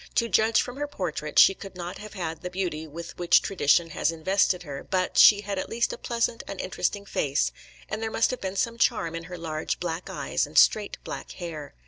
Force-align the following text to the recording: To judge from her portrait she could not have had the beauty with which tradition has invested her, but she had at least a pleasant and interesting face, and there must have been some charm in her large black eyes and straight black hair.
To 0.15 0.27
judge 0.27 0.63
from 0.63 0.77
her 0.77 0.87
portrait 0.87 1.37
she 1.37 1.53
could 1.53 1.75
not 1.75 1.99
have 1.99 2.15
had 2.15 2.41
the 2.41 2.49
beauty 2.49 2.87
with 2.87 3.15
which 3.19 3.43
tradition 3.43 3.91
has 3.91 4.11
invested 4.11 4.63
her, 4.63 4.83
but 4.83 5.15
she 5.15 5.41
had 5.41 5.59
at 5.59 5.69
least 5.69 5.93
a 5.93 5.97
pleasant 5.99 6.41
and 6.47 6.59
interesting 6.59 7.05
face, 7.05 7.51
and 7.87 8.01
there 8.01 8.09
must 8.09 8.31
have 8.31 8.41
been 8.41 8.55
some 8.55 8.79
charm 8.79 9.13
in 9.13 9.25
her 9.25 9.37
large 9.37 9.79
black 9.79 10.09
eyes 10.09 10.47
and 10.47 10.57
straight 10.57 10.97
black 11.03 11.33
hair. 11.33 11.75